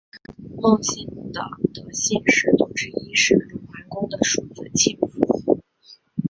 [0.59, 1.41] 孟姓的
[1.75, 5.59] 得姓始祖之一是鲁桓公的庶子庆父。